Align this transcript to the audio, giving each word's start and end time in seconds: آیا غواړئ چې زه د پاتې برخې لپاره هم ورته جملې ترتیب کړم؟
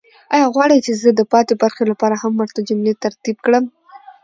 آیا 0.35 0.45
غواړئ 0.55 0.79
چې 0.85 0.91
زه 1.01 1.09
د 1.13 1.21
پاتې 1.31 1.53
برخې 1.61 1.83
لپاره 1.91 2.15
هم 2.21 2.33
ورته 2.37 2.59
جملې 2.69 2.93
ترتیب 3.03 3.37
کړم؟ 3.45 3.65